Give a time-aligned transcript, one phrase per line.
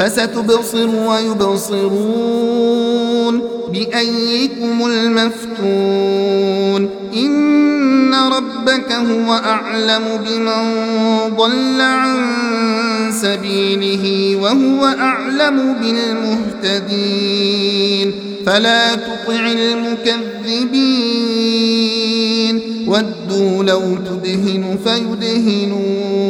[0.00, 2.60] فستبصر ويبصرون
[3.72, 10.62] بأيكم المفتون إن ربك هو أعلم بمن
[11.36, 12.18] ضل عن
[13.12, 15.76] سبيله وهو أعلم
[16.62, 18.12] بالمهتدين
[18.46, 20.20] فلا تطع المكذبين
[22.86, 26.29] ودوا لو تدهن فيدهنون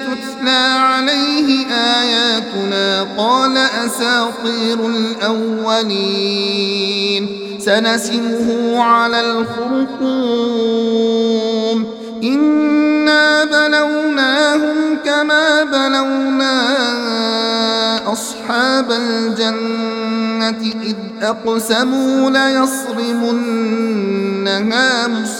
[0.00, 6.40] تتلى عليه آياتنا قال أساطير الأولين
[7.58, 10.00] سنسمه على الخرطوم
[12.22, 16.60] إنا بلوناهم كما بلونا
[18.12, 22.30] أصحاب الجنة إذ أقسموا
[23.50, 25.39] ليصرمنها مصبحين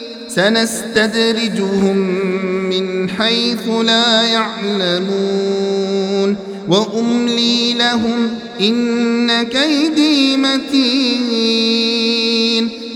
[0.35, 1.97] سنستدرجهم
[2.69, 5.71] من حيث لا يعلمون
[6.67, 8.29] وأملي لهم
[8.61, 11.51] إن كيدي متين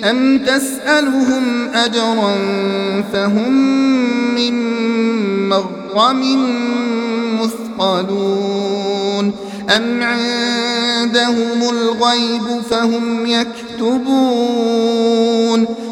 [0.04, 2.36] أم تسألهم أجرا
[3.14, 3.54] فهم
[4.36, 4.54] من
[5.50, 6.46] مغرم
[7.42, 9.32] مثقلون
[9.78, 14.46] أم عندهم الغيب فهم يكتبون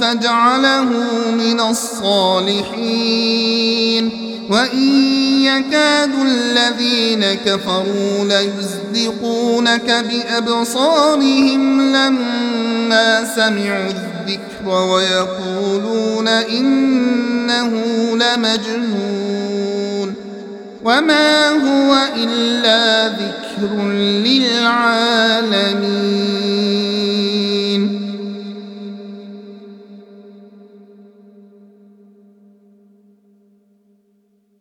[0.00, 0.88] فجعله
[1.38, 3.24] من الصالحين.
[4.50, 4.88] وإن
[5.42, 17.82] يكاد الذين كفروا ليزلقونك بأبصارهم لما سمعوا الذكر ويقولون إنه
[18.16, 20.14] لمجنون.
[20.84, 24.33] وما هو إلا ذكر للعالمين